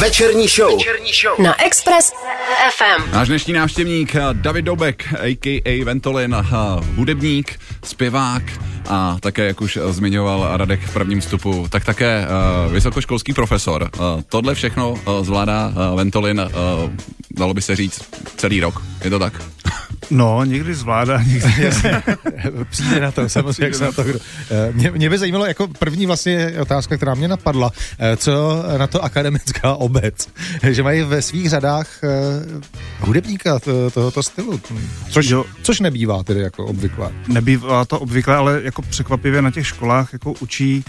[0.00, 0.78] Večerní show.
[0.78, 1.40] Večerní show.
[1.40, 2.12] Na Express
[2.70, 3.10] FM.
[3.12, 5.84] Náš dnešní návštěvník eh, David Dobek, a.k.a.
[5.84, 6.44] Ventolin, eh,
[6.96, 8.42] hudebník, zpěvák
[8.88, 12.26] a také, jak už zmiňoval Radek v prvním vstupu, tak také
[12.66, 13.82] uh, vysokoškolský profesor.
[13.82, 16.90] Uh, tohle všechno uh, zvládá uh, Ventolin, uh,
[17.30, 18.02] dalo by se říct,
[18.36, 18.82] celý rok.
[19.04, 19.32] Je to tak?
[20.10, 21.70] No, někdy zvládá, někdy
[22.70, 24.18] Přijde na to, samozřejmě, jak se na to kdo.
[24.50, 28.86] Eh, mě, mě by zajímalo, jako první vlastně otázka, která mě napadla, eh, co na
[28.86, 30.28] to akademická obec,
[30.70, 32.60] že mají ve svých řadách uh,
[33.00, 34.60] hudebníka to, tohoto stylu,
[35.10, 35.44] což, jo.
[35.62, 37.10] což nebývá tedy jako obvykle.
[37.28, 40.84] Nebývá to obvykle, ale jako překvapivě na těch školách jako učí,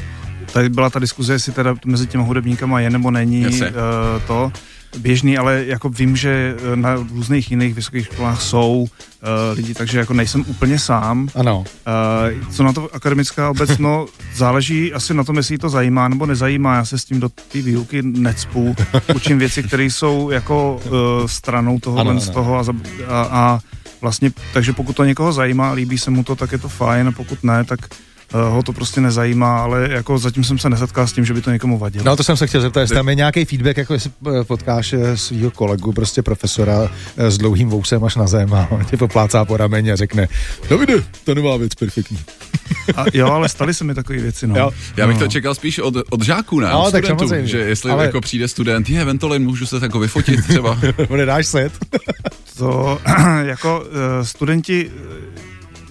[0.53, 3.61] tady byla ta diskuze, jestli teda mezi těmi hudebníkama je nebo není uh,
[4.27, 4.51] to,
[4.97, 8.87] běžný, ale jako vím, že eh, na různých jiných vysokých školách jsou uh,
[9.55, 11.29] lidi, takže jako nejsem úplně sám.
[11.35, 11.59] Ano.
[11.59, 16.25] Uh, co na to akademická obec, no záleží asi na tom, jestli to zajímá nebo
[16.25, 16.75] nezajímá.
[16.75, 18.75] Já se s tím do té výuky necpu,
[19.15, 22.19] učím věci, které jsou jako uh, stranou toho ano, ano.
[22.19, 22.63] z toho a,
[23.07, 23.59] a, a
[24.01, 27.11] vlastně, takže pokud to někoho zajímá, líbí se mu to, tak je to fajn a
[27.11, 27.79] pokud ne, tak
[28.33, 31.51] ho to prostě nezajímá, ale jako zatím jsem se nesetkal s tím, že by to
[31.51, 32.05] někomu vadilo.
[32.05, 34.93] No to jsem se chtěl zeptat, jestli tam je nějaký feedback, jako jestli eh, potkáš
[34.93, 39.45] eh, svého kolegu, prostě profesora s dlouhým vousem až na zem a on tě poplácá
[39.45, 40.27] po rameni a řekne,
[40.69, 42.19] Davide, to nová věc, perfektní.
[42.95, 44.55] A jo, ale staly se mi takové věci, no.
[44.55, 44.71] Jo.
[44.97, 45.25] Já bych no.
[45.25, 46.69] to čekal spíš od, od žáků, ne?
[46.71, 48.05] No, od tak studentů, že jestli ale...
[48.05, 50.79] jako přijde student, je Ventolin, můžu se jako vyfotit třeba.
[51.15, 51.73] Nedáš set?
[52.57, 52.99] to
[53.43, 53.83] jako
[54.23, 54.91] studenti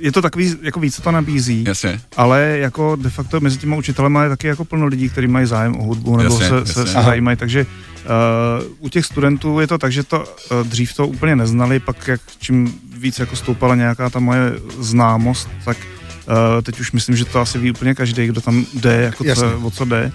[0.01, 2.01] je to takový, jako víc to nabízí, jasně.
[2.17, 5.77] ale jako de facto mezi těma učitelema je taky jako plno lidí, kteří mají zájem
[5.77, 6.73] o hudbu nebo jasně, se, jasně.
[6.73, 10.95] se, se zajímají, takže uh, u těch studentů je to tak, že to uh, dřív
[10.95, 16.63] to úplně neznali, pak jak čím víc jako stoupala nějaká ta moje známost, tak uh,
[16.63, 19.71] teď už myslím, že to asi ví úplně každý, kdo tam jde, jako co, o
[19.71, 20.13] co jde,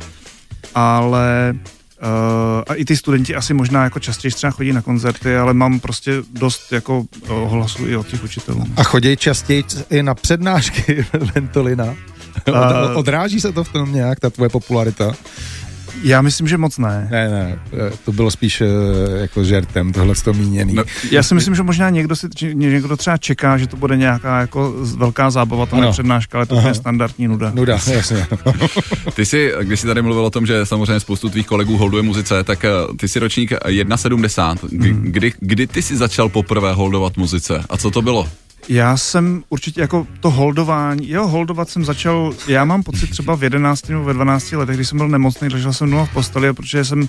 [0.76, 1.54] ale
[2.02, 5.80] Uh, a i ty studenti asi možná jako častěji třeba chodí na koncerty, ale mám
[5.80, 7.06] prostě dost jako
[7.48, 8.66] hlasu i od těch učitelů.
[8.78, 11.06] A chodí častěji i na přednášky
[11.36, 11.96] Ventolina?
[12.48, 15.14] Uh, Odráží se to v tom nějak, ta tvoje popularita?
[16.04, 17.08] Já myslím, že moc ne.
[17.12, 17.60] Ne, ne,
[18.06, 18.66] to bylo spíš eh,
[19.22, 20.74] jako žertem, tohle to míněný.
[20.74, 24.40] No, já si myslím, že možná někdo si někdo třeba čeká, že to bude nějaká
[24.40, 27.52] jako velká zábava, to přednáška, ale to je standardní nuda.
[27.56, 28.28] Nuda, jasně.
[29.14, 32.44] ty jsi, když jsi tady mluvil o tom, že samozřejmě spoustu tvých kolegů holduje muzice,
[32.44, 34.58] tak eh, ty jsi ročník 1,70.
[34.72, 35.02] Hmm.
[35.04, 38.30] Kdy, kdy ty jsi začal poprvé holdovat muzice a co to bylo?
[38.70, 43.44] Já jsem určitě jako to holdování, jo, holdovat jsem začal, já mám pocit třeba v
[43.44, 46.86] 11 nebo ve 12 letech, když jsem byl nemocný, ležel jsem doma v posteli, protože
[46.86, 47.08] jsem uh,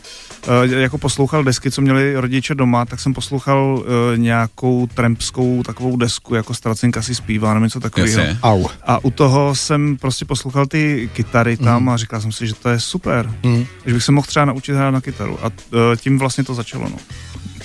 [0.64, 6.34] jako poslouchal desky, co měli rodiče doma, tak jsem poslouchal uh, nějakou trampskou takovou desku,
[6.34, 8.22] jako Stracinka si zpívá, nebo něco takového.
[8.42, 8.66] Au.
[8.86, 11.88] A u toho jsem prostě poslouchal ty kytary tam mm.
[11.88, 13.66] a říkal jsem si, že to je super, mm.
[13.86, 15.38] že bych se mohl třeba naučit hrát na kytaru.
[15.44, 15.52] A uh,
[15.96, 16.96] tím vlastně to začalo, no.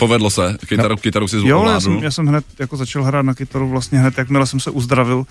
[0.01, 0.97] Povedlo se, kytaru, no.
[0.97, 4.17] kytaru si Jo, já jsem, já jsem hned jako začal hrát na kytaru vlastně hned,
[4.17, 5.25] jakmile jsem se uzdravil uh,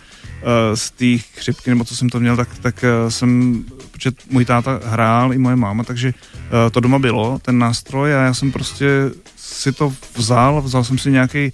[0.75, 4.81] z té chřipky, nebo co jsem to měl, tak, tak uh, jsem, protože můj táta
[4.85, 8.87] hrál i moje máma, takže uh, to doma bylo, ten nástroj a já jsem prostě
[9.37, 11.53] si to vzal, vzal jsem si nějaký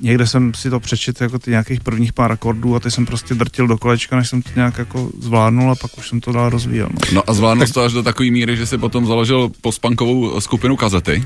[0.00, 3.34] někde jsem si to přečetl jako ty nějakých prvních pár akordů a ty jsem prostě
[3.34, 6.50] drtil do kolečka, než jsem to nějak jako zvládnul a pak už jsem to dál
[6.50, 6.88] rozvíjel.
[6.92, 7.74] No, no a zvládnul tak...
[7.74, 11.24] to až do takové míry, že si potom založil pospankovou skupinu kazety?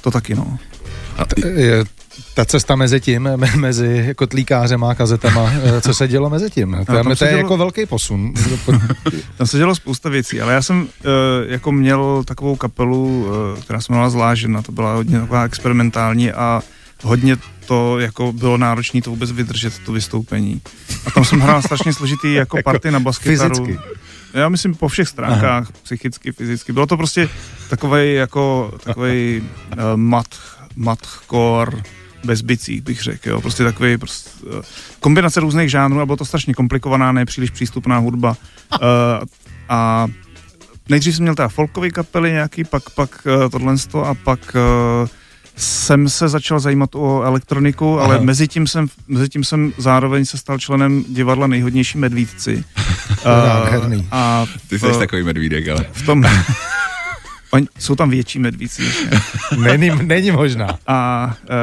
[0.00, 0.58] To taky, no.
[1.18, 1.84] A t- je,
[2.34, 6.76] ta cesta mezi tím, mezi kotlíkářem a kazetama, eh, co se dělo mezi tím?
[6.86, 7.42] To, no, to je dělo...
[7.42, 8.34] jako velký posun.
[9.36, 10.88] tam se dělo spousta věcí, ale já jsem uh,
[11.46, 16.62] jako měl takovou kapelu, uh, která se jmenovala Zlážena, to byla hodně taková experimentální a
[17.02, 17.36] hodně
[17.66, 20.60] to jako bylo náročné to vůbec vydržet, to vystoupení.
[21.06, 23.54] A tam jsem hrál strašně složitý jako, jako party na baskytaru.
[23.54, 23.78] Fyzicky.
[24.34, 25.66] Já myslím po všech stránkách, Aha.
[25.82, 26.72] psychicky, fyzicky.
[26.72, 27.28] Bylo to prostě
[27.70, 29.42] takový jako takový
[29.72, 30.26] uh, mat,
[30.76, 31.82] matkor
[32.24, 33.40] bez bicích, bych řekl, jo.
[33.40, 34.62] Prostě takový prostě, uh,
[35.00, 38.36] kombinace různých žánrů a bylo to strašně komplikovaná, nepříliš přístupná hudba.
[38.72, 38.78] Uh,
[39.68, 40.06] a
[40.88, 43.74] nejdřív jsem měl teda folkové kapely nějaký, pak, pak uh, tohle
[44.04, 44.56] a pak
[45.02, 45.08] uh,
[45.56, 50.38] jsem se začal zajímat o elektroniku, ale mezi tím, jsem, mezi tím jsem zároveň se
[50.38, 52.64] stal členem divadla Nejhodnější medvídci.
[53.24, 55.86] uh, a Ty jsi takový medvídek, ale.
[55.92, 56.24] V tom,
[57.54, 58.82] Oni, jsou tam větší medvíci.
[59.58, 60.78] není, není možná.
[60.86, 61.56] A e,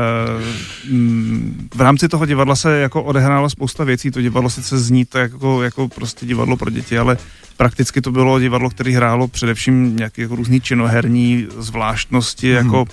[1.76, 4.12] v rámci toho divadla se jako odehrála spousta věcí.
[4.12, 7.18] To divadlo sice zní to jako, jako prostě divadlo pro děti, ale
[7.58, 12.66] prakticky to bylo divadlo, které hrálo především nějaké jako různý činoherní zvláštnosti, hmm.
[12.66, 12.86] jako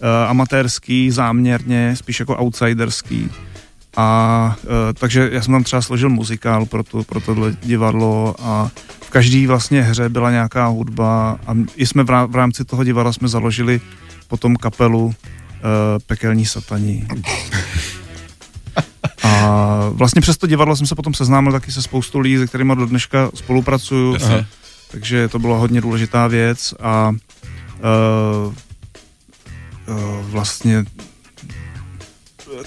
[0.00, 3.30] e, amatérský, záměrně, spíš jako outsiderský.
[4.00, 4.56] A
[4.90, 9.10] e, takže já jsem tam třeba složil muzikál pro, to, pro tohle divadlo a v
[9.10, 13.12] každé vlastně hře byla nějaká hudba a i jsme v, rá, v rámci toho divadla
[13.12, 13.80] jsme založili
[14.28, 17.08] potom kapelu e, Pekelní sataní.
[19.22, 22.76] A vlastně přes to divadlo jsem se potom seznámil taky se spoustu lidí, se kterými
[22.76, 24.14] do dneška spolupracuju.
[24.14, 24.46] Jasně.
[24.90, 28.54] Takže to byla hodně důležitá věc a uh,
[29.86, 30.84] uh, vlastně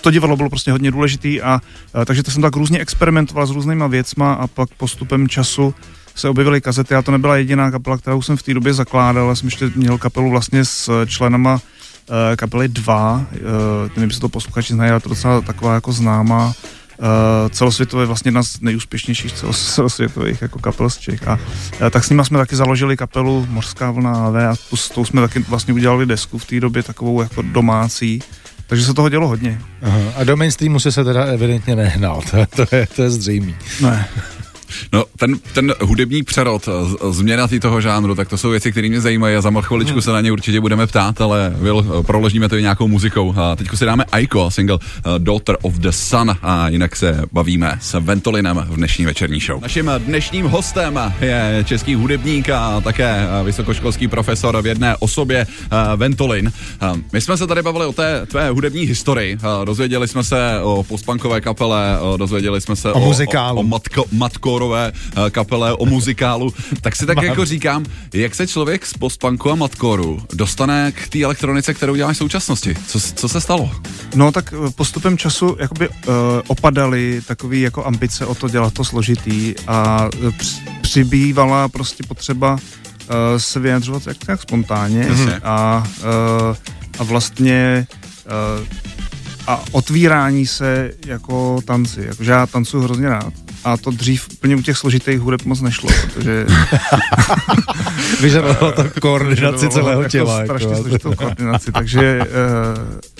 [0.01, 1.61] to divadlo bylo prostě hodně důležitý a
[1.95, 5.75] uh, takže to jsem tak různě experimentoval s různýma věcma a pak postupem času
[6.15, 9.29] se objevily kazety a to nebyla jediná kapela, kterou jsem v té době zakládal.
[9.29, 13.25] Já jsem ještě měl kapelu vlastně s členama uh, kapely 2, uh,
[13.95, 18.43] nevím, jestli to posluchači znají, ale to docela taková jako známá uh, celosvětově vlastně jedna
[18.43, 21.27] z nejúspěšnějších celosvětových jako kapel z Čech.
[21.27, 21.39] A
[21.81, 25.05] uh, tak s nimi jsme taky založili kapelu Morská vlna AV a tu, s tou
[25.05, 28.21] jsme taky vlastně udělali desku v té době takovou jako domácí.
[28.71, 29.61] Takže se toho dělo hodně.
[29.81, 29.99] Aha.
[30.15, 33.55] A do mainstreamu se se teda evidentně nehnal, to, to je, to je zřejmý.
[33.81, 34.07] Ne.
[34.93, 36.69] No, ten, ten hudební přerod,
[37.09, 40.01] změna tý toho žánru, tak to jsou věci, které mě zajímají a za chviličku hmm.
[40.01, 43.33] se na ně určitě budeme ptát, ale Will, proložíme to i nějakou muzikou.
[43.37, 44.79] A teď si dáme Aiko, single
[45.17, 49.61] Daughter of the Sun a jinak se bavíme s Ventolinem v dnešní večerní show.
[49.61, 55.47] Naším dnešním hostem je český hudebník a také vysokoškolský profesor v jedné osobě
[55.95, 56.51] Ventolin.
[57.13, 61.41] My jsme se tady bavili o té tvé hudební historii, dozvěděli jsme se o postpunkové
[61.41, 63.57] kapele, dozvěděli jsme se o, o muzikálu.
[63.57, 64.91] o, o matko, matko hardcoreové
[65.27, 67.25] eh, kapele, o muzikálu, tak si tak Mám.
[67.25, 72.15] jako říkám, jak se člověk z postpunku a matkoru dostane k té elektronice, kterou děláš
[72.15, 72.75] v současnosti?
[72.87, 73.71] Co, co se stalo?
[74.15, 75.95] No tak eh, postupem času jakoby uh,
[76.47, 80.09] opadaly takový jako ambice o to dělat to složitý a
[80.81, 82.59] přibývala prostě potřeba uh,
[83.37, 85.39] se vyjadřovat jak, jak spontánně mm-hmm.
[85.43, 86.55] a, uh,
[86.99, 87.87] a vlastně
[88.59, 88.67] uh,
[89.47, 92.01] a otvírání se jako tanci.
[92.07, 95.89] Jakože já tancuji hrozně rád a to dřív úplně u těch složitých hudeb moc nešlo,
[96.03, 96.45] protože...
[98.21, 100.43] Vyžadovalo to koordinaci celého jako těla.
[100.43, 100.81] Strašně jako.
[100.81, 102.25] složitou koordinaci, takže uh,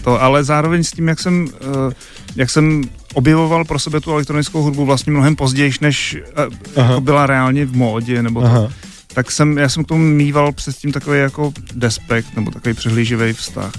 [0.03, 1.93] to, ale zároveň s tím, jak jsem, uh,
[2.35, 2.83] jak jsem
[3.13, 6.17] objevoval pro sebe tu elektronickou hudbu vlastně mnohem později, než
[6.75, 8.69] jako byla reálně v módě, nebo to,
[9.13, 13.33] tak jsem, já jsem k tomu mýval přes tím takový jako despekt, nebo takový přehlíživý
[13.33, 13.71] vztah.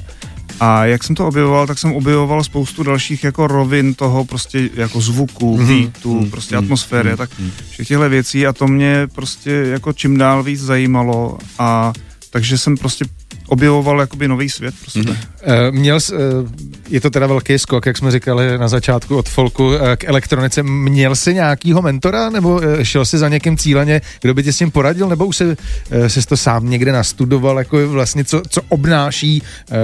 [0.64, 5.00] A jak jsem to objevoval, tak jsem objevoval spoustu dalších jako rovin toho prostě jako
[5.00, 5.82] zvuku, mm-hmm.
[5.82, 6.30] beatu, mm-hmm.
[6.30, 6.64] prostě mm-hmm.
[6.64, 7.16] atmosféry mm-hmm.
[7.16, 7.30] tak
[7.70, 11.92] všech těchto věcí a to mě prostě jako čím dál víc zajímalo a
[12.30, 13.04] takže jsem prostě
[13.52, 14.74] objevoval jakoby nový svět.
[14.80, 15.00] Prostě.
[15.00, 15.16] Mm-hmm.
[15.70, 16.12] Měl jsi,
[16.88, 20.62] je to teda velký skok, jak jsme říkali na začátku od folku k elektronice.
[20.62, 24.70] Měl jsi nějakýho mentora, nebo šel jsi za někým cíleně, kdo by tě s tím
[24.70, 25.56] poradil, nebo už jsi,
[26.06, 29.42] jsi to sám někde nastudoval, jako vlastně co, co obnáší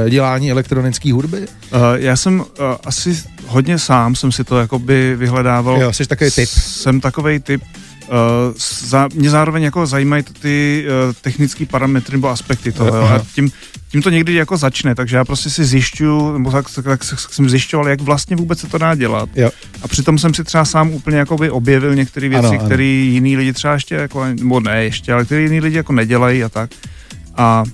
[0.09, 1.47] dělání elektronické hudby?
[1.95, 2.45] Já jsem
[2.85, 5.81] asi hodně sám jsem si to jakoby vyhledával.
[5.81, 6.49] Jo, jsi takový typ.
[6.49, 7.63] Jsem takový typ,
[8.09, 12.97] Uh, za, mě zároveň jako zajímají ty uh, technické parametry nebo aspekty toho.
[12.97, 13.51] Jo, a tím,
[13.89, 17.51] tím to někdy jako začne, takže já prostě si zjišťuju, nebo tak, tak, tak jsem
[17.51, 19.29] zjišťoval, jak vlastně vůbec se to dá dělat.
[19.37, 19.51] Jo.
[19.83, 23.75] A přitom jsem si třeba sám úplně jakoby objevil některé věci, které jiní lidi třeba
[23.75, 26.71] ještě jako, nebo ne ještě, ale které jiní lidi jako nedělají a tak.
[27.37, 27.65] A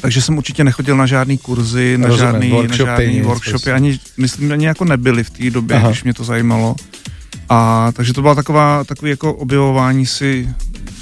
[0.00, 3.98] takže jsem určitě nechodil na žádný kurzy, na Rozumím, žádný, workshopy, na žádný workshopy, ani,
[4.16, 5.88] myslím, ani jako nebyli v té době, Aha.
[5.88, 6.76] když mě to zajímalo.
[7.50, 10.48] A takže to byla taková, takový jako objevování si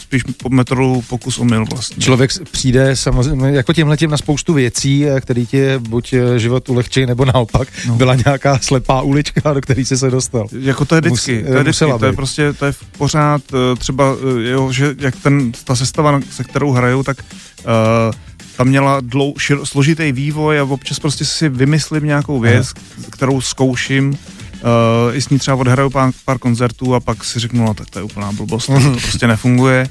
[0.01, 2.03] spíš po metru pokus omyl vlastně.
[2.03, 7.07] Člověk přijde samozřejmě jako tím na spoustu věcí, eh, který ti buď eh, život ulehčí,
[7.07, 7.95] nebo naopak no.
[7.95, 10.47] byla nějaká slepá ulička, do který jsi se dostal.
[10.61, 13.77] Jako to je vždycky, Mus, to je, vždycky, to je prostě, to je pořád eh,
[13.77, 14.17] třeba,
[14.51, 17.17] jo, že jak ten, ta sestava, se kterou hraju, tak
[17.59, 18.15] uh,
[18.57, 23.07] tam měla dlou, šir, složitý vývoj a občas prostě si vymyslím nějakou věc, Aha.
[23.11, 24.19] kterou zkouším
[24.63, 27.91] Uh, I s ní třeba odhraju pár, pár koncertů a pak si řeknu, no tak
[27.91, 29.89] to je úplná blbost, to prostě nefunguje.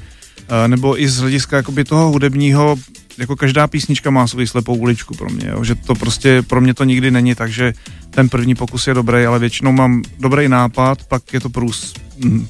[0.50, 2.76] Uh, nebo i z hlediska jakoby toho hudebního,
[3.18, 6.74] jako každá písnička má svou slepou uličku pro mě, jo, že to prostě pro mě
[6.74, 7.72] to nikdy není tak, že
[8.10, 11.94] ten první pokus je dobrý, ale většinou mám dobrý nápad, pak je to průs,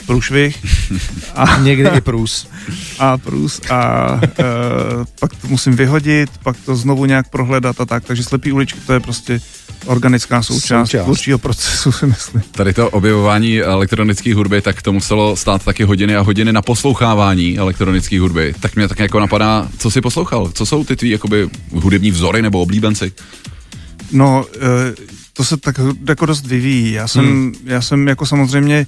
[0.06, 0.66] průšvih.
[1.34, 2.48] A někdy i průs.
[2.98, 8.04] A průs a uh, pak to musím vyhodit, pak to znovu nějak prohledat a tak,
[8.04, 9.40] takže slepý uličky to je prostě
[9.86, 11.04] organická součást, součást.
[11.04, 12.42] tvůrčího procesu, si myslím.
[12.50, 17.58] Tady to objevování elektronické hudby, tak to muselo stát taky hodiny a hodiny na poslouchávání
[17.58, 18.54] elektronické hudby.
[18.60, 20.50] Tak mě tak jako napadá, co si poslouchal?
[20.54, 23.12] Co jsou ty tvý jakoby hudební vzory nebo oblíbenci?
[24.12, 24.94] No, eh,
[25.32, 26.92] to se tak jako dost vyvíjí.
[26.92, 27.54] Já jsem, hmm.
[27.64, 28.86] já jsem jako samozřejmě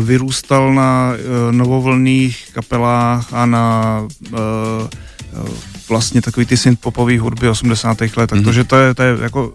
[0.00, 4.08] vyrůstal na eh, novovolných kapelách a na
[5.88, 8.00] vlastně takový ty synth popový hudby 80.
[8.00, 8.44] let, mm-hmm.
[8.44, 9.52] takže to je, to je jako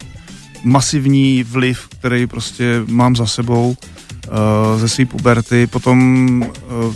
[0.63, 5.67] masivní vliv, který prostě mám za sebou uh, ze své puberty.
[5.67, 6.95] Potom uh,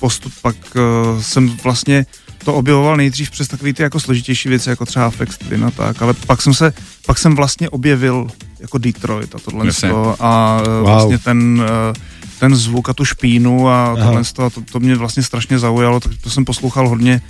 [0.00, 2.06] postup pak uh, jsem vlastně
[2.44, 6.02] to objevoval nejdřív přes takové ty jako složitější věci, jako třeba Flex Twin a tak,
[6.02, 6.72] ale pak jsem se,
[7.06, 8.28] pak jsem vlastně objevil
[8.60, 9.72] jako Detroit a tohle
[10.20, 10.84] a uh, wow.
[10.84, 11.96] vlastně ten uh,
[12.40, 16.12] ten zvuk a tu špínu a tohle to, to, to mě vlastně strašně zaujalo, tak
[16.20, 17.22] to jsem poslouchal hodně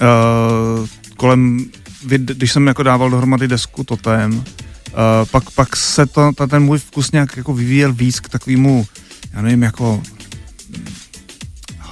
[0.00, 1.66] uh, kolem,
[2.16, 4.42] když jsem jako dával dohromady desku Totem, uh,
[5.30, 8.86] pak, pak se to, ta, ten můj vkus nějak jako vyvíjel víc k takovému,
[9.32, 10.02] já nevím, jako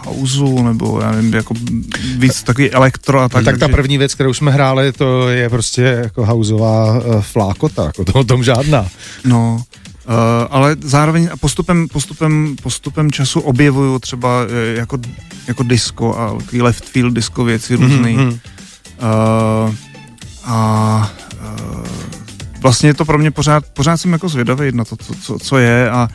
[0.05, 1.55] houseu, nebo já nevím, jako
[2.17, 3.45] víc takový elektro a tak.
[3.45, 8.05] Tak ta první věc, kterou jsme hráli, to je prostě jako houseová uh, flákota, jako
[8.05, 8.88] to o tom žádná.
[9.25, 9.62] No,
[10.09, 10.15] Uh,
[10.50, 14.99] ale zároveň postupem, postupem, postupem času objevuju třeba uh, jako,
[15.49, 18.17] jako disco a takový left field disco věci mhm, různý.
[18.17, 18.38] Mm-hmm.
[19.69, 19.75] Uh,
[20.45, 21.87] a uh,
[22.61, 25.59] vlastně je to pro mě pořád, pořád jsem jako zvědavý na to, co, co, co
[25.59, 26.09] je a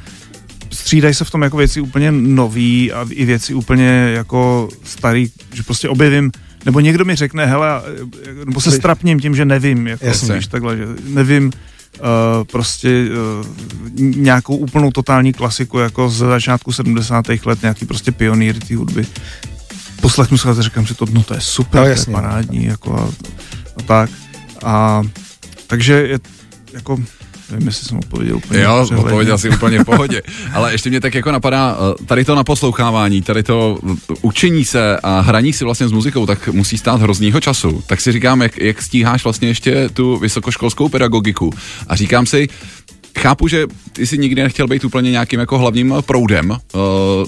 [0.71, 5.63] střídají se v tom jako věci úplně nový a i věci úplně jako starý, že
[5.63, 6.31] prostě objevím
[6.65, 7.67] nebo někdo mi řekne, hele,
[8.45, 11.51] nebo se strapním tím, že nevím, jako, víš, takhle, že nevím,
[11.99, 13.47] Uh, prostě uh,
[13.99, 17.25] nějakou úplnou totální klasiku jako z začátku 70.
[17.45, 19.07] let, nějaký prostě pionýr té hudby.
[20.01, 22.05] Poslechnu se a říkám si to, no to je super, no, jasně.
[22.05, 23.09] to je parádní, jako a,
[23.77, 24.09] a tak.
[24.63, 25.01] A
[25.67, 26.19] takže je,
[26.73, 26.97] jako
[27.53, 30.21] Nevím, jestli jsem odpověděl úplně Jo, odpověděl si úplně v pohodě.
[30.53, 33.79] Ale ještě mě tak jako napadá, eh, tady to naposlouchávání, tady to
[34.21, 37.83] učení se a hraní si vlastně s muzikou, tak musí stát hroznýho času.
[37.87, 41.53] Tak si říkám, jak, jak stíháš vlastně ještě tu vysokoškolskou pedagogiku.
[41.87, 42.49] A říkám si,
[43.19, 46.57] chápu, že ty si nikdy nechtěl být úplně nějakým jako hlavním proudem, uh,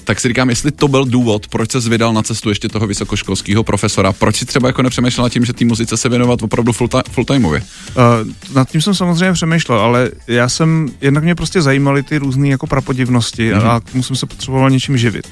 [0.03, 3.63] tak si říkám, jestli to byl důvod, proč se vydal na cestu ještě toho vysokoškolského
[3.63, 7.25] profesora, proč si třeba jako nepřemýšlel tím, že té muzice se věnovat opravdu full, full
[7.25, 7.61] timeově?
[7.61, 12.47] Uh, nad tím jsem samozřejmě přemýšlel, ale já jsem, jednak mě prostě zajímaly ty různé
[12.47, 13.67] jako prapodivnosti mm-hmm.
[13.67, 15.27] a k tomu jsem se potřeboval něčím živit.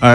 [0.00, 0.06] A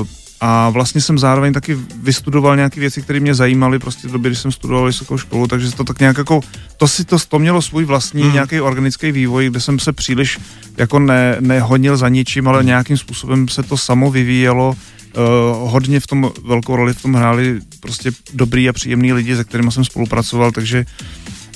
[0.00, 0.06] uh,
[0.46, 4.38] a vlastně jsem zároveň taky vystudoval nějaké věci, které mě zajímaly prostě v době, když
[4.38, 6.40] jsem studoval vysokou školu, takže to tak nějak jako,
[6.76, 8.32] to si to, to mělo svůj vlastní mm.
[8.32, 10.38] nějaký organický vývoj, kde jsem se příliš
[10.76, 14.68] jako ne, nehonil za ničím, ale nějakým způsobem se to samo vyvíjelo.
[14.68, 19.44] Uh, hodně v tom velkou roli v tom hráli prostě dobrý a příjemný lidi, se
[19.44, 20.84] kterými jsem spolupracoval, takže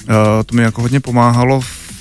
[0.09, 0.15] uh,
[0.47, 1.61] to mi jako hodně pomáhalo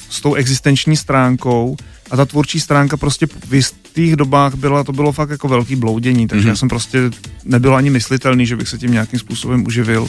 [0.10, 1.77] s tou existenční stránkou
[2.12, 6.28] a ta tvůrčí stránka prostě v jistých dobách byla, to bylo fakt jako velký bloudění,
[6.28, 6.50] takže mm-hmm.
[6.50, 7.00] já jsem prostě
[7.46, 10.08] nebyl ani myslitelný, že bych se tím nějakým způsobem uživil.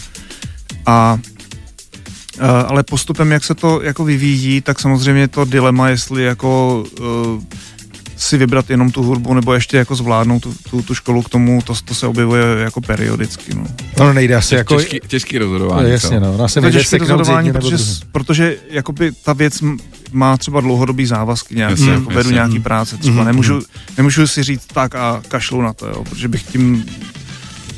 [0.87, 1.19] A
[2.67, 7.43] ale postupem, jak se to jako vyvíjí, tak samozřejmě to dilema, jestli jako uh,
[8.18, 11.62] si vybrat jenom tu hudbu, nebo ještě jako zvládnout tu, tu, tu školu k tomu,
[11.62, 13.54] to, to se objevuje jako periodicky.
[13.54, 13.64] No,
[13.98, 14.76] no nejde asi jako...
[14.76, 15.82] Těžký, těžký rozhodování.
[15.82, 16.44] No, jasně, no.
[16.44, 17.76] Asi to těžký rozhodování, protože,
[18.12, 19.58] protože jakoby ta věc
[20.12, 23.26] má třeba dlouhodobý závazky nějaký, jasně, jako vedu nějaký práce, třeba mm-hmm.
[23.26, 23.60] nemůžu,
[23.96, 26.84] nemůžu si říct tak a kašlu na to, jo, protože bych tím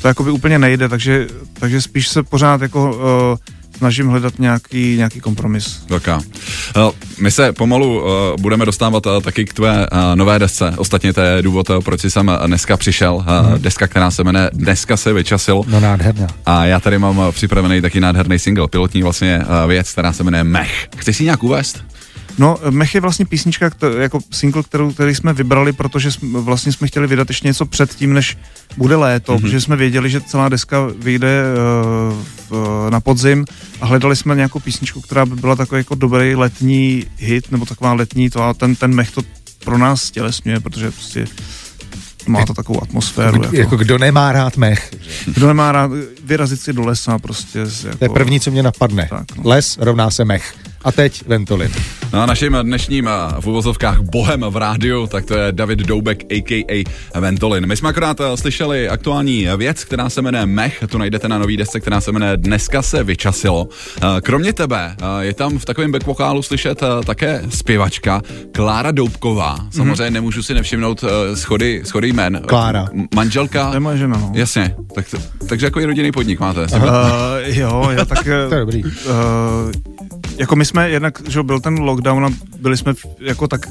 [0.01, 2.95] to jakoby úplně nejde, takže, takže spíš se pořád jako
[3.31, 3.37] uh,
[3.81, 5.79] snažím hledat nějaký, nějaký kompromis.
[5.89, 6.21] Velká.
[6.75, 8.07] Eh, my se pomalu uh,
[8.41, 10.73] budeme dostávat uh, taky k tvé nové desce.
[10.77, 13.17] Ostatně to je důvod, proč jsem dneska přišel.
[13.17, 13.61] Hmm.
[13.61, 15.63] Deska, která se jmenuje Dneska se vyčasil.
[15.67, 16.27] No nádherná.
[16.45, 20.87] A já tady mám připravený taky nádherný single, pilotní vlastně věc, která se jmenuje Mech.
[20.97, 21.90] Chceš si nějak uvést?
[22.41, 26.71] No, Mech je vlastně písnička, kter, jako single, kterou, který jsme vybrali, protože jsme, vlastně
[26.71, 28.37] jsme chtěli vydat ještě něco před tím, než
[28.77, 29.41] bude léto, mm-hmm.
[29.41, 31.43] protože jsme věděli, že celá deska vyjde
[32.09, 32.17] uh,
[32.49, 33.45] v, na podzim
[33.81, 37.93] a hledali jsme nějakou písničku, která by byla takový jako dobrý letní hit, nebo taková
[37.93, 39.21] letní to a ten, ten Mech to
[39.65, 41.27] pro nás stělesňuje, protože prostě
[42.27, 43.35] má to takovou atmosféru.
[43.35, 44.95] Jako, jako, jako kdo nemá rád mech.
[45.25, 45.91] Kdo nemá rád
[46.23, 47.59] vyrazit si do lesa prostě.
[47.59, 49.07] Jako, to je jako- první, co mě napadne.
[49.09, 49.49] Tak, no.
[49.49, 50.55] Les rovná se mech.
[50.83, 51.71] A teď Ventolin.
[52.13, 53.09] No a naším dnešním
[53.39, 56.83] v uvozovkách bohem v rádiu, tak to je David Doubek, a.k.a.
[57.19, 57.65] Ventolin.
[57.67, 61.57] My jsme akorát eh, slyšeli aktuální věc, která se jmenuje Mech, tu najdete na nový
[61.57, 63.67] desce, která se jmenuje Dneska se vyčasilo.
[63.97, 68.21] Eh, kromě tebe eh, je tam v takovém back vokálu slyšet také zpěvačka
[68.51, 69.55] Klára Doubková.
[69.59, 69.71] Mhm.
[69.71, 70.11] Samozřejmě mm-hmm.
[70.13, 72.41] nemůžu si nevšimnout schody, schody jmen.
[72.45, 72.87] Klára.
[73.15, 73.71] Manželka.
[73.71, 74.31] Nemá žena, no.
[74.35, 74.75] Jasně.
[74.95, 75.05] Tak,
[75.49, 76.61] takže jako i rodinný podnik máte.
[76.61, 76.79] Uh,
[77.45, 78.23] jo, já tak...
[78.49, 78.83] to je dobrý.
[78.83, 78.91] Uh,
[80.37, 83.61] jako my jsme jednak, že byl ten lockdown a byli jsme jako tak,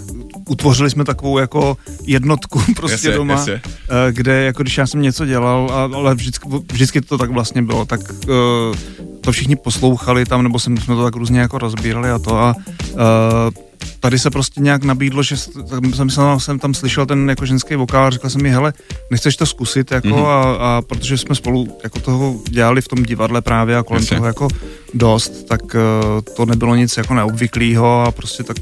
[0.48, 1.76] utvořili jsme takovou jako
[2.06, 3.52] jednotku prostě jasně, doma, jasně.
[3.64, 7.84] Eh, kde jako když já jsem něco dělal, ale vždycky, vždycky to tak vlastně bylo,
[7.84, 8.76] tak uh,
[9.20, 12.54] to všichni poslouchali tam, nebo jsme to tak různě jako rozbírali a to a
[12.92, 13.69] uh,
[14.00, 18.04] tady se prostě nějak nabídlo, že jsem, jsem, jsem tam slyšel ten jako ženský vokál
[18.04, 18.72] a řekl jsem mi, hele,
[19.10, 20.26] nechceš to zkusit, jako, mm-hmm.
[20.26, 24.16] a, a, protože jsme spolu jako toho dělali v tom divadle právě a kolem Jasně.
[24.16, 24.48] toho jako
[24.94, 28.56] dost, tak uh, to nebylo nic jako neobvyklého a prostě tak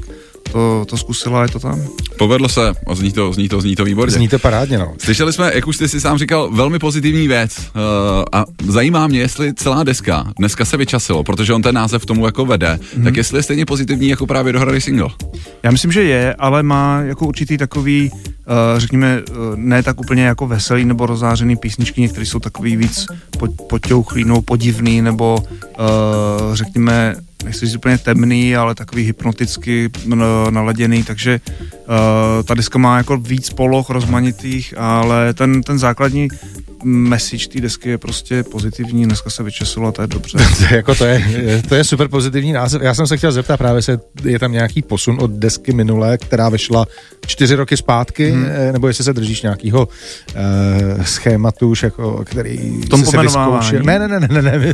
[0.51, 1.81] to, to zkusila, je to tam.
[2.17, 4.15] Povedlo se a zní to, zní to, zní to výborně.
[4.15, 4.93] Zní to parádně, no.
[4.97, 7.83] Slyšeli jsme, jak už ty si sám říkal, velmi pozitivní věc uh,
[8.31, 12.45] a zajímá mě, jestli celá deska, dneska se vyčasilo, protože on ten název tomu jako
[12.45, 13.03] vede, mm-hmm.
[13.03, 15.09] tak jestli je stejně pozitivní jako právě dohrady single.
[15.63, 18.11] Já myslím, že je, ale má jako určitý takový,
[18.77, 23.05] řekněme, uh, ne tak úplně jako veselý nebo rozářený písničky, některé jsou takový víc
[23.69, 29.89] potěuchlý nebo podivný, nebo uh, řekněme nechci říct úplně temný, ale takový hypnoticky
[30.49, 31.39] naladěný, takže
[32.45, 36.27] ta deska má jako víc poloh rozmanitých, ale ten, ten základní
[36.83, 40.37] message té desky je prostě pozitivní, dneska se vyčesilo a to je dobře.
[40.71, 41.23] jako to, je,
[41.69, 42.81] to je super pozitivní název.
[42.81, 46.49] Já jsem se chtěl zeptat právě, se, je tam nějaký posun od desky minulé, která
[46.49, 46.85] vyšla
[47.27, 48.73] čtyři roky zpátky, hmm.
[48.73, 53.83] nebo jestli se držíš nějakého uh, schématu, už jako, který v tom se vyzkoušel.
[53.83, 54.73] Ne, ne, ne, ne, ne.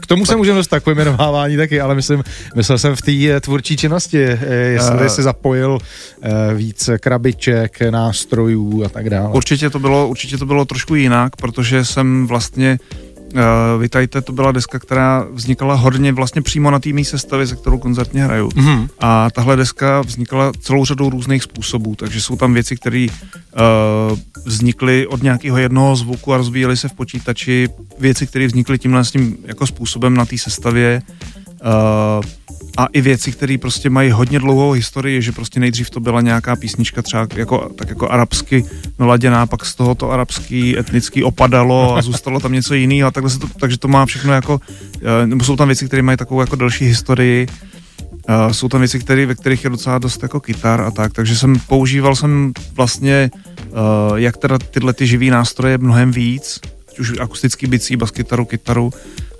[0.00, 2.22] K tomu se můžeme dostat k pojmenovávání taky, ale myslím,
[2.54, 4.38] myslel jsem v té eh, tvůrčí činnosti,
[4.72, 9.30] jestli uh, jsi zapojil uh, víc krabiček, nástrojů a tak dále.
[9.34, 13.03] Určitě to bylo, určitě to bylo trošku jinak, protože jsem vlastně Uh,
[13.80, 18.24] Vítajte, to byla deska, která vznikala hodně vlastně přímo na té sestavě, se kterou koncertně
[18.24, 18.48] hraju.
[18.48, 18.88] Mm-hmm.
[19.00, 25.06] A tahle deska vznikala celou řadou různých způsobů, takže jsou tam věci, které uh, vznikly
[25.06, 29.36] od nějakého jednoho zvuku a rozvíjely se v počítači, věci, které vznikly tímhle s tím
[29.44, 31.02] jako způsobem na té sestavě.
[31.64, 32.24] Uh,
[32.76, 36.56] a i věci, které prostě mají hodně dlouhou historii, že prostě nejdřív to byla nějaká
[36.56, 38.64] písnička třeba jako, tak jako arabsky
[38.98, 43.38] naladěná, pak z toho to arabský etnický opadalo a zůstalo tam něco jiného, takhle se
[43.38, 44.60] to, takže to má všechno jako,
[45.22, 47.46] eh, nebo jsou tam věci, které mají takovou jako delší historii,
[48.28, 51.36] Uh, jsou tam věci, které, ve kterých je docela dost jako kytar a tak, takže
[51.36, 53.30] jsem používal jsem vlastně
[54.14, 56.60] jak teda tyhle ty živý nástroje mnohem víc,
[57.00, 58.92] už akustický bicí, bas kytaru, kytaru,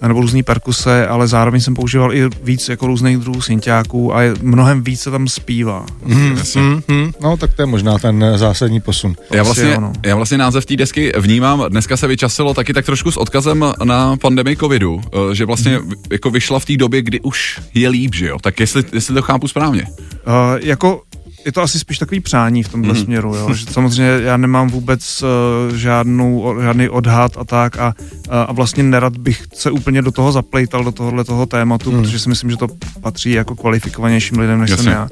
[0.03, 4.35] nebo různé perkuse, ale zároveň jsem používal i víc jako různých druhů synťáků a je,
[4.43, 5.87] mnohem víc se tam zpívá.
[6.05, 9.17] Mm, mm, mm, no tak to je možná ten zásadní posun.
[9.33, 13.17] Já vlastně, já vlastně název té desky vnímám, dneska se vyčasilo taky tak trošku s
[13.17, 15.93] odkazem na pandemii covidu, eh, že vlastně mm.
[16.13, 18.39] jako vyšla v té době, kdy už je líp, že jo?
[18.41, 19.87] Tak jestli, jestli to chápu správně.
[20.27, 21.03] Uh, jako
[21.47, 23.01] je to asi spíš takový přání v tomhle mm.
[23.05, 23.55] směru, jo?
[23.55, 27.95] že samozřejmě já nemám vůbec uh, žádnou, žádný odhad a tak a,
[28.31, 32.03] a vlastně nerad bych se úplně do toho zaplejtal, do tohohle toho tématu, mm.
[32.03, 32.69] protože si myslím, že to
[33.01, 34.85] patří jako kvalifikovanějším lidem, než Jasně.
[34.85, 35.09] jsem já.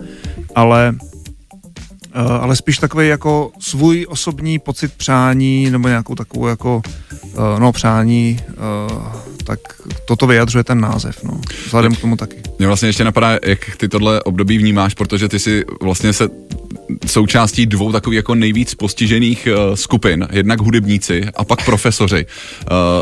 [0.55, 0.95] Ale
[2.16, 6.83] Uh, ale spíš takový jako svůj osobní pocit přání nebo nějakou takovou jako
[7.23, 8.40] uh, no přání
[8.90, 9.59] uh, tak
[10.05, 11.40] toto vyjadřuje ten název, no.
[11.66, 12.37] Vzhledem k tomu taky.
[12.59, 16.28] Mě vlastně ještě napadá, jak ty tohle období vnímáš, protože ty si vlastně se
[17.07, 22.26] součástí dvou takových jako nejvíc postižených uh, skupin, jednak hudebníci a pak profesoři.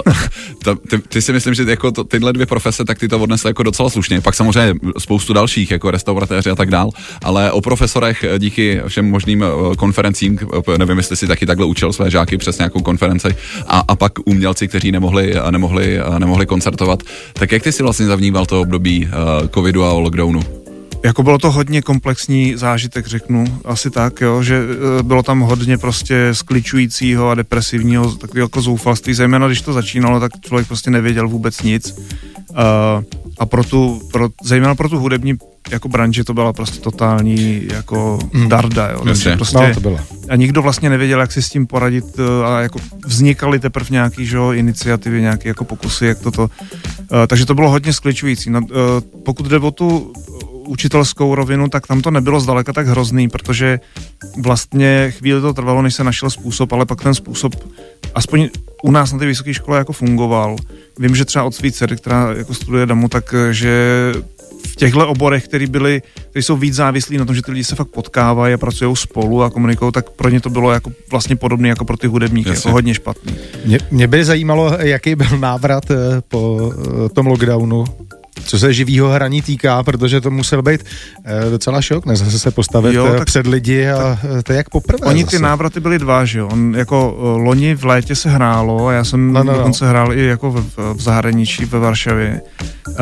[0.06, 0.12] Uh,
[0.64, 3.50] ta, ty, ty, si myslím, že jako to, tyhle dvě profese, tak ty to odnesly
[3.50, 4.20] jako docela slušně.
[4.20, 6.90] Pak samozřejmě spoustu dalších, jako restauratéři a tak dál,
[7.22, 9.44] ale o profesorech díky všem možným
[9.78, 10.38] konferencím,
[10.78, 13.28] nevím, jestli si taky takhle učil své žáky přes nějakou konferenci
[13.66, 17.02] a, a pak umělci, kteří nemohli, nemohli, nemohli koncertovat.
[17.32, 20.40] Tak jak ty si vlastně zavníval to období uh, covidu a lockdownu?
[21.04, 24.62] Jako bylo to hodně komplexní zážitek, řeknu, asi tak, jo, že
[24.98, 30.20] e, bylo tam hodně prostě skličujícího a depresivního, takového jako zoufalství, zejména když to začínalo,
[30.20, 31.94] tak člověk prostě nevěděl vůbec nic.
[32.50, 32.56] Uh,
[33.38, 35.34] a pro tu, pro, zejména pro tu hudební
[35.70, 38.48] jako branži to byla prostě totální jako mm.
[38.48, 39.00] darda, jo.
[39.02, 39.98] Prostě, prostě, no, to bylo.
[40.28, 44.26] A nikdo vlastně nevěděl, jak si s tím poradit e, a jako vznikaly teprve nějaký,
[44.26, 46.42] že iniciativy, nějaké jako pokusy, jak toto.
[46.42, 48.50] Uh, takže to bylo hodně skličující.
[48.50, 48.66] No, uh,
[49.24, 50.12] pokud jde o tu
[50.66, 53.80] učitelskou rovinu, tak tam to nebylo zdaleka tak hrozný, protože
[54.38, 57.54] vlastně chvíli to trvalo, než se našel způsob, ale pak ten způsob
[58.14, 58.48] aspoň
[58.82, 60.56] u nás na té vysoké škole jako fungoval.
[60.98, 64.12] Vím, že třeba od svý dcery, která jako studuje DAMu, tak že
[64.66, 67.74] v těchto oborech, které byly, které jsou víc závislí na tom, že ty lidi se
[67.74, 71.68] fakt potkávají a pracují spolu a komunikují, tak pro ně to bylo jako vlastně podobné
[71.68, 73.34] jako pro ty hudebníky, jako hodně špatný.
[73.64, 75.96] Mě, mě by zajímalo, jaký byl návrat eh,
[76.28, 76.72] po
[77.06, 77.84] eh, tom lockdownu
[78.44, 80.84] co se živýho hraní týká, protože to musel být
[81.24, 82.16] e, docela šok, ne?
[82.16, 85.06] Zase se postavit jo, tak, před lidi a tak, to je jak poprvé.
[85.06, 85.36] Oni zase.
[85.36, 86.48] ty návraty byly dva, že jo?
[86.52, 89.58] On jako loni v létě se hrálo a já jsem no, no, no.
[89.58, 89.90] dokonce no.
[89.90, 92.40] hrál i jako v, v zahraničí ve Varšavě.
[92.88, 92.96] Uh,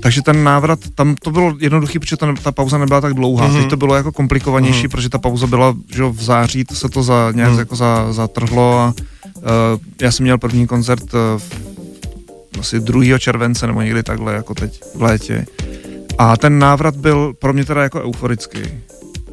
[0.00, 3.48] takže ten návrat, tam to bylo jednoduchý, protože ta, ta pauza nebyla tak dlouhá.
[3.48, 3.60] Mm-hmm.
[3.60, 4.90] Teď to bylo jako komplikovanější, mm-hmm.
[4.90, 7.58] protože ta pauza byla, že v září to se to za, nějak mm-hmm.
[7.58, 8.94] jako za, zatrhlo a
[9.36, 9.42] uh,
[10.00, 11.70] já jsem měl první koncert v
[12.60, 13.18] asi 2.
[13.18, 15.46] července nebo někdy takhle, jako teď v létě.
[16.18, 18.60] A ten návrat byl pro mě teda jako euforický.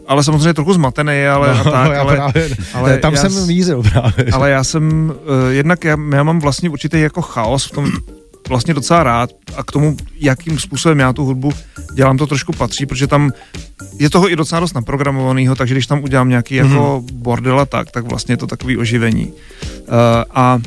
[0.07, 3.83] Ale samozřejmě trochu zmatený, ale no, a tak, ale, právě, ale tam já, jsem mířil
[3.83, 4.25] právě.
[4.31, 7.91] Ale já jsem, uh, jednak já, já mám vlastně určitý jako chaos v tom,
[8.47, 11.51] vlastně docela rád a k tomu, jakým způsobem já tu hudbu
[11.93, 13.31] dělám, to trošku patří, protože tam
[13.99, 16.69] je toho i docela dost naprogramovaného, takže když tam udělám nějaký mm-hmm.
[16.71, 19.27] jako bordel a tak, tak vlastně je to takový oživení.
[19.27, 19.33] Uh,
[20.31, 20.59] a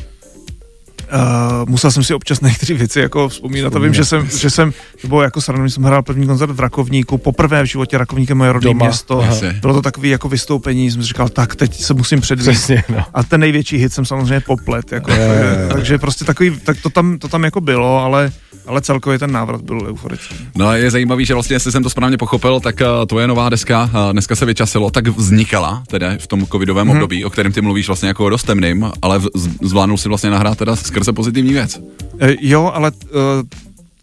[1.13, 4.73] Uh, musel jsem si občas některé věci jako vzpomínat a vím, že jsem, že jsem,
[5.03, 8.35] to bylo jako sranu, jsem hrál první koncert v Rakovníku, poprvé v životě Rakovník je
[8.35, 9.21] moje rodné město.
[9.21, 9.37] Aha.
[9.61, 12.71] Bylo to takový jako vystoupení, jsem si říkal, tak teď se musím předvíst.
[12.89, 13.05] no.
[13.15, 15.69] A ten největší hit jsem samozřejmě poplet, jako, je, je, je.
[15.69, 18.33] takže prostě takový, tak to tam, to tam jako bylo, ale
[18.67, 20.35] ale celkově ten návrat byl euforický.
[20.55, 23.49] No a je zajímavý, že vlastně, jestli jsem to správně pochopil, tak uh, tvoje nová
[23.49, 26.97] deska uh, dneska se vyčasilo, tak vznikala teda v tom covidovém hmm.
[26.97, 29.29] období, o kterém ty mluvíš vlastně jako o dost temným, ale v,
[29.63, 31.81] zvládnul si vlastně nahrát teda skrze pozitivní věc.
[32.21, 33.19] E, jo, ale uh,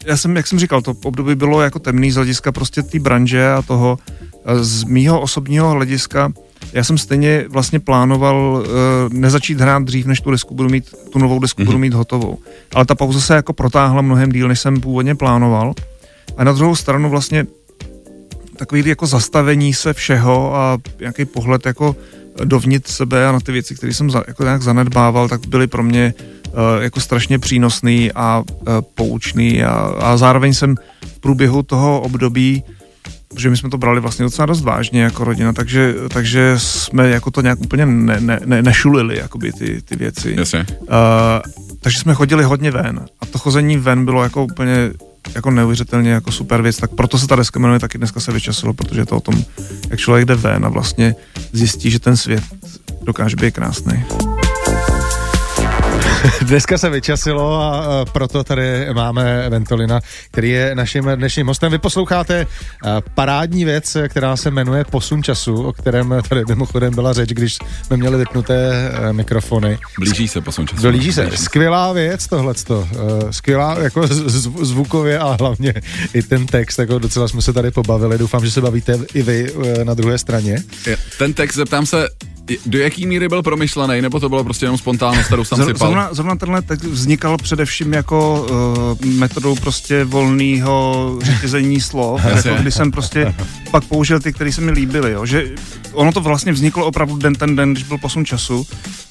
[0.06, 3.50] já jsem, jak jsem říkal, to období bylo jako temný z hlediska prostě té branže
[3.50, 3.98] a toho
[4.60, 6.32] z mýho osobního hlediska
[6.72, 11.18] já jsem stejně vlastně plánoval uh, nezačít hrát dřív, než tu desku budu mít, tu
[11.18, 11.66] novou desku mm-hmm.
[11.66, 12.38] budu mít hotovou.
[12.74, 15.74] Ale ta pauza se jako protáhla mnohem díl, než jsem původně plánoval.
[16.36, 17.46] A na druhou stranu vlastně
[18.56, 21.96] takový jako zastavení se všeho a nějaký pohled jako
[22.44, 25.82] dovnitř sebe a na ty věci, které jsem za, jako nějak zanedbával, tak byly pro
[25.82, 26.14] mě
[26.80, 30.74] jako strašně přínosný a uh, poučný a, a zároveň jsem
[31.06, 32.64] v průběhu toho období
[33.28, 37.30] protože my jsme to brali vlastně docela dost vážně jako rodina, takže, takže jsme jako
[37.30, 40.34] to nějak úplně ne, ne, ne, nešulili jakoby ty, ty věci.
[40.38, 40.66] Jasně.
[40.80, 40.86] Uh,
[41.80, 44.90] takže jsme chodili hodně ven a to chození ven bylo jako úplně
[45.34, 48.74] jako neuvěřitelně jako super věc, tak proto se ta deska jmenuje taky dneska se vyčasilo,
[48.74, 49.44] protože je to o tom,
[49.90, 51.14] jak člověk jde ven a vlastně
[51.52, 52.44] zjistí, že ten svět
[53.02, 54.04] dokáže být krásný.
[56.42, 60.00] Dneska se vyčasilo a proto tady máme Ventolina,
[60.30, 61.72] který je naším dnešním hostem.
[61.72, 62.46] Vy posloucháte
[63.14, 67.96] parádní věc, která se jmenuje Posun času, o kterém tady mimochodem byla řeč, když jsme
[67.96, 69.78] měli vypnuté e, mikrofony.
[69.98, 70.82] Blíží se posun času.
[70.82, 71.30] Blíží se.
[71.34, 72.88] Skvělá věc tohleto.
[73.28, 74.06] E, skvělá jako
[74.62, 75.74] zvukově a hlavně
[76.14, 78.18] i ten text, jako docela jsme se tady pobavili.
[78.18, 80.62] Doufám, že se bavíte i vy e, na druhé straně.
[81.18, 82.08] Ten text, zeptám se,
[82.66, 85.74] do jaký míry byl promyšlený, nebo to bylo prostě jenom spontánnost, kterou jsem sypal?
[85.74, 88.46] Zrovna, zrovna tenhle text vznikal především jako
[89.02, 93.34] uh, metodou prostě volného řetězení slov, jako kdy jsem prostě
[93.70, 95.50] pak použil ty, které se mi líbily, jo, že
[95.92, 98.66] ono to vlastně vzniklo opravdu den ten den, když byl posun času.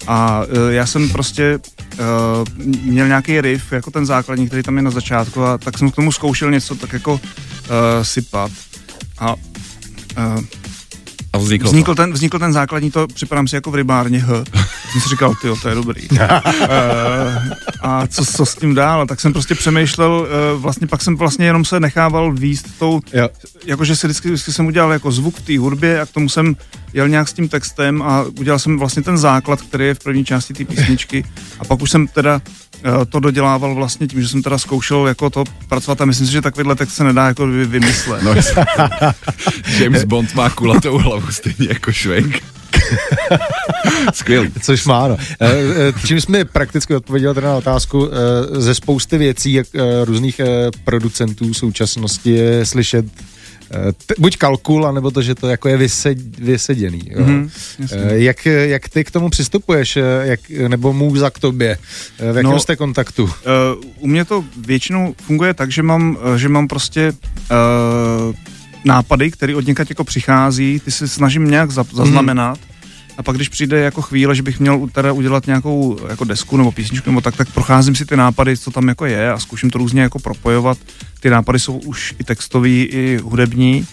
[0.07, 4.83] A uh, já jsem prostě uh, měl nějaký riff, jako ten základní, který tam je
[4.83, 7.19] na začátku a tak jsem k tomu zkoušel něco tak jako uh,
[8.01, 8.51] sypat.
[9.19, 10.43] A uh,
[11.37, 14.43] a vznikl, vznikl, ten, vznikl ten základní, to připadám si jako v rybárně H.
[14.91, 16.07] jsem si říkal, ty to je dobrý.
[16.09, 16.17] uh,
[17.81, 19.07] a co, co s tím dál?
[19.07, 23.29] Tak jsem prostě přemýšlel, uh, vlastně pak jsem vlastně jenom se nechával výst tou, jo.
[23.65, 26.55] jakože si vždycky, vždycky jsem udělal jako zvuk v té hudbě a k tomu jsem
[26.93, 30.25] jel nějak s tím textem a udělal jsem vlastně ten základ, který je v první
[30.25, 31.23] části té písničky
[31.59, 32.41] a pak už jsem teda
[33.09, 36.41] to dodělával vlastně tím, že jsem teda zkoušel jako to pracovat a myslím si, že
[36.41, 38.23] takovýhle text se nedá jako vymyslet.
[38.23, 38.35] No,
[39.79, 42.43] James Bond má kulatou hlavu stejně jako Švenk.
[44.13, 44.51] Skvělý.
[44.61, 45.17] Což má, no.
[45.19, 48.09] Eh, eh, čím jsme prakticky odpověděl teda na otázku,
[48.51, 49.67] ze spousty věcí, jak
[50.03, 50.41] různých
[50.83, 53.05] producentů současnosti je slyšet
[54.05, 57.01] t- buď kalkul, anebo to, že to jako je vysed, vyseděný.
[57.09, 57.25] Jo.
[57.25, 57.49] Mm,
[58.09, 61.77] jak, jak ty k tomu přistupuješ, jak, nebo můza k tobě?
[62.19, 63.23] V jakém no, jste kontaktu?
[63.23, 63.29] Uh,
[63.99, 68.35] u mě to většinou funguje tak, že mám, že mám prostě uh,
[68.85, 72.57] nápady, které od někaď jako přichází, ty si snažím nějak zaznamenat.
[72.57, 72.66] Mm
[73.17, 76.71] a pak když přijde jako chvíle, že bych měl teda udělat nějakou jako desku nebo
[76.71, 79.77] písničku nebo tak, tak procházím si ty nápady, co tam jako je a zkouším to
[79.77, 80.77] různě jako propojovat.
[81.19, 83.87] Ty nápady jsou už i textový, i hudební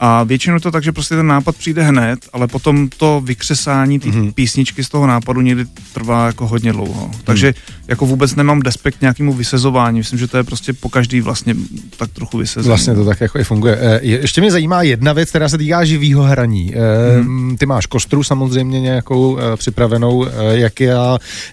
[0.00, 4.08] a většinou to tak, že prostě ten nápad přijde hned, ale potom to vykřesání té
[4.08, 4.32] mm-hmm.
[4.32, 7.06] písničky z toho nápadu někdy trvá jako hodně dlouho.
[7.06, 7.20] Mm.
[7.24, 7.54] Takže
[7.88, 9.98] jako vůbec nemám despekt nějakému vysezování.
[9.98, 11.54] Myslím, že to je prostě po každý vlastně
[11.96, 12.68] tak trochu vysezení.
[12.68, 13.78] Vlastně to tak jako i funguje.
[13.80, 16.74] E, ještě mě zajímá jedna věc, která se týká živého hraní.
[16.74, 17.56] E, mm.
[17.56, 20.26] Ty máš kostru samozřejmě nějakou e, připravenou.
[20.26, 20.84] E, jaký,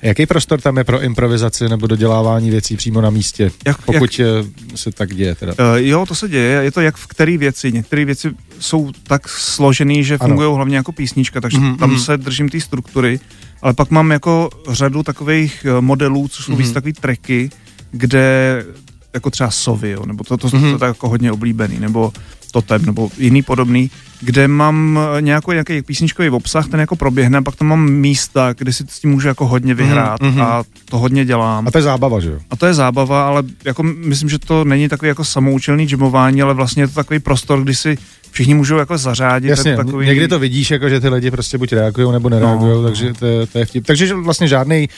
[0.01, 3.51] jaký prostor tam je pro improvizaci nebo dodělávání věcí přímo na místě?
[3.65, 5.53] Jak, pokud jak, se tak děje teda.
[5.57, 6.63] E, jo, to se děje.
[6.63, 7.71] Je to jak v který věci.
[7.71, 11.77] Některé věci jsou tak složený, že fungují hlavně jako písnička, takže mm-hmm.
[11.77, 11.99] tam mhm.
[11.99, 13.19] se držím té struktury,
[13.61, 16.57] ale pak mám jako řadu takových eh, modelů, co jsou mm-hmm.
[16.57, 17.49] víc takový tracky,
[17.91, 18.65] kde
[19.13, 20.77] jako třeba Sovy, jo, nebo to, to, to, mm-hmm.
[20.77, 22.13] to je jako hodně oblíbený, nebo
[22.53, 23.91] Totem, nebo jiný podobný,
[24.21, 28.53] kde mám eh, nějaký, nějaký písničkový obsah, ten jako proběhne, a pak tam mám místa,
[28.57, 30.41] kde si s tím můžu jako hodně vyhrát mm-hmm.
[30.41, 31.67] a to hodně dělám.
[31.67, 32.39] A to je zábava, že jo?
[32.49, 36.53] A to je zábava, ale jako myslím, že to není takový jako samoučelný jamování, ale
[36.53, 37.97] vlastně je to takový prostor, kdy si
[38.33, 39.49] všichni můžou jako zařádit.
[39.49, 40.07] Jasně, tak takový...
[40.07, 43.47] někdy to vidíš, jako, že ty lidi prostě buď reagují nebo nereagují, no, takže to,
[43.47, 43.85] to je vtip.
[43.87, 44.89] Takže vlastně žádný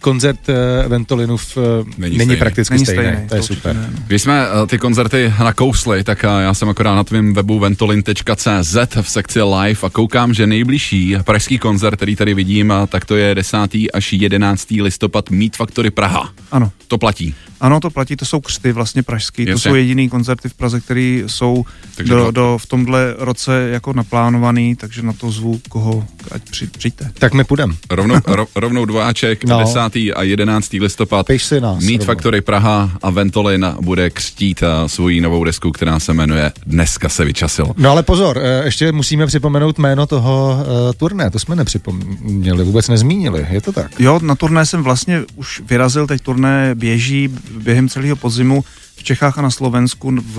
[0.00, 0.54] koncert uh,
[0.90, 1.62] Ventolinův uh,
[1.98, 3.02] není, není prakticky není stejný.
[3.04, 3.28] stejný.
[3.28, 3.76] To je To super.
[3.76, 3.90] ne.
[4.06, 8.76] Když jsme uh, ty koncerty nakousli, tak uh, já jsem akorát na tvém webu ventolin.cz
[9.02, 13.16] v sekci live a koukám, že nejbližší pražský koncert, který tady vidím, uh, tak to
[13.16, 13.56] je 10.
[13.94, 14.70] až 11.
[14.70, 16.30] listopad Meet Factory Praha.
[16.52, 16.72] Ano.
[16.88, 17.34] To platí.
[17.60, 19.70] Ano, to platí, to jsou křty vlastně pražský, to Jasně.
[19.70, 21.64] jsou jediný koncerty v Praze, které jsou
[21.96, 26.66] Takže do, do, v tomhle roce jako naplánovaný, takže na to zvu koho, ať při,
[26.66, 27.10] přijďte.
[27.18, 27.76] Tak my půjdem.
[27.90, 29.58] Rovnou, ro, rovnou dváček, No.
[29.64, 29.88] No.
[29.90, 29.96] 10.
[30.16, 30.72] a 11.
[30.72, 31.26] listopad.
[31.26, 31.84] Piš si nás.
[31.84, 32.04] Meet.
[32.04, 37.24] Factory Praha a Ventolin bude křtít uh, svoji novou desku, která se jmenuje Dneska se
[37.24, 37.66] vyčasil.
[37.76, 42.88] No ale pozor, eh, ještě musíme připomenout jméno toho uh, turné, to jsme nepřipomněli, vůbec
[42.88, 44.00] nezmínili, je to tak?
[44.00, 48.64] Jo, na turné jsem vlastně už vyrazil, teď turné běží během celého podzimu
[48.96, 50.36] v Čechách a na Slovensku v,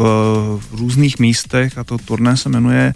[0.60, 2.94] v různých místech a to turné se jmenuje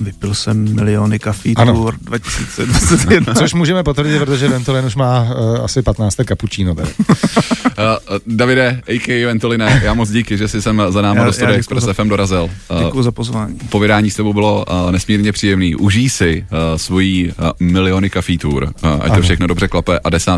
[0.00, 1.72] Vypil jsem miliony kafí Ano.
[1.74, 3.34] tour 2021.
[3.34, 6.16] Což můžeme potvrdit, protože Ventolin už má uh, asi 15.
[6.24, 6.90] kapučíno tady.
[7.08, 7.14] Uh,
[8.26, 9.26] Davide, a.k.a.
[9.26, 12.08] Ventoline, já moc díky, že jsi sem za náma Já- do děkuju Express za- FM
[12.08, 12.50] dorazil.
[12.70, 13.58] Uh, Děkuji za pozvání.
[13.68, 15.76] povídání s tebou bylo uh, nesmírně příjemný.
[15.76, 19.14] Užij si uh, svojí uh, miliony kafí tour, uh, ať Ano.
[19.16, 20.30] to všechno dobře klape a 10.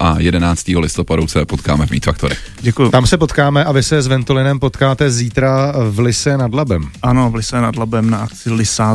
[0.00, 0.68] a 11.
[0.68, 2.36] listopadu se potkáme v Meet Factory.
[2.60, 2.90] Děkuji.
[2.90, 6.88] Tam se potkáme a vy se s Ventolinem potkáte zítra v Lise nad Labem.
[7.02, 8.94] Ano, v Lise nad Labem na akci Lisá